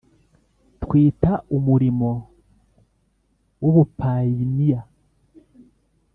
[0.81, 2.09] Twita umurimo
[3.63, 4.79] w ubupayiniya